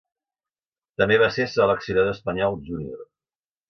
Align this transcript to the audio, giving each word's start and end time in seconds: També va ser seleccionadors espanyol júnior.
També 1.03 1.19
va 1.25 1.29
ser 1.37 1.47
seleccionadors 1.59 2.19
espanyol 2.19 2.63
júnior. 2.73 3.09